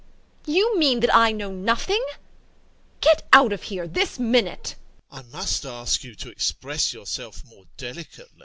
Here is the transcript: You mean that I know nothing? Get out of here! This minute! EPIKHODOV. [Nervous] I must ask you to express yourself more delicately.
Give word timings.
You 0.47 0.79
mean 0.79 0.99
that 1.01 1.13
I 1.13 1.31
know 1.31 1.51
nothing? 1.51 2.03
Get 3.01 3.27
out 3.31 3.53
of 3.53 3.61
here! 3.61 3.87
This 3.87 4.17
minute! 4.17 4.73
EPIKHODOV. 5.11 5.11
[Nervous] 5.25 5.33
I 5.35 5.37
must 5.37 5.63
ask 5.67 6.03
you 6.03 6.15
to 6.15 6.31
express 6.31 6.91
yourself 6.91 7.45
more 7.45 7.65
delicately. 7.77 8.39